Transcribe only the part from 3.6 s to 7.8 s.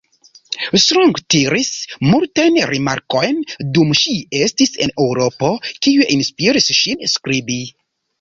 dum ŝi estis en Eŭropo, kiuj inspiris ŝin skribi.